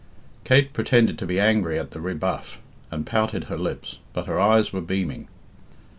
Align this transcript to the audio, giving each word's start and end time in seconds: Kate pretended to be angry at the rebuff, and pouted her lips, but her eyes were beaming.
Kate 0.43 0.73
pretended 0.73 1.19
to 1.19 1.27
be 1.27 1.39
angry 1.39 1.77
at 1.77 1.91
the 1.91 2.01
rebuff, 2.01 2.59
and 2.89 3.05
pouted 3.05 3.43
her 3.43 3.55
lips, 3.59 3.99
but 4.13 4.25
her 4.25 4.39
eyes 4.39 4.73
were 4.73 4.81
beaming. 4.81 5.27